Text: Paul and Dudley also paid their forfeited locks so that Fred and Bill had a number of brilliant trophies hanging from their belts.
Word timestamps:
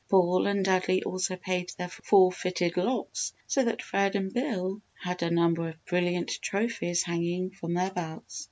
Paul 0.09 0.47
and 0.47 0.65
Dudley 0.65 1.03
also 1.03 1.35
paid 1.35 1.73
their 1.77 1.87
forfeited 1.87 2.75
locks 2.75 3.33
so 3.45 3.63
that 3.65 3.83
Fred 3.83 4.15
and 4.15 4.33
Bill 4.33 4.81
had 4.99 5.21
a 5.21 5.29
number 5.29 5.69
of 5.69 5.85
brilliant 5.85 6.39
trophies 6.41 7.03
hanging 7.03 7.51
from 7.51 7.75
their 7.75 7.91
belts. 7.91 8.39